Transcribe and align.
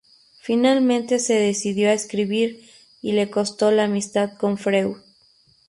Finalmente 0.41 1.19
se 1.19 1.35
decidió 1.35 1.87
a 1.89 1.93
escribir 1.93 2.67
y 3.03 3.11
le 3.11 3.29
costó 3.29 3.69
la 3.69 3.83
amistad 3.83 4.35
con 4.35 4.57
Freud. 4.57 4.97